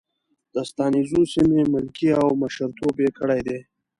د 0.53 0.55
ستانکزو 0.69 1.21
سیمې 1.33 1.61
ملکي 1.73 2.09
او 2.21 2.27
مشرتوب 2.41 2.95
یې 3.03 3.09
کړی 3.19 3.39
دی. 3.47 3.59